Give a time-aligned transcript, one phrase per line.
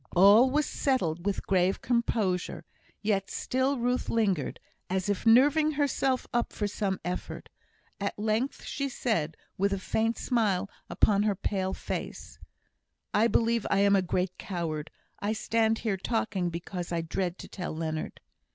[0.15, 2.65] All was settled with grave composure;
[3.03, 7.49] yet still Ruth lingered, as if nerving herself up for some effort.
[7.99, 12.39] At length she said, with a faint smile upon her pale face:
[13.13, 14.89] "I believe I am a great coward.
[15.19, 18.21] I stand here talking because I dread to tell Leonard."